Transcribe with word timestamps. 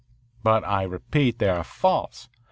"But 0.41 0.63
I 0.63 0.81
repeat. 0.81 1.37
They 1.37 1.47
are 1.49 1.63
false. 1.63 2.27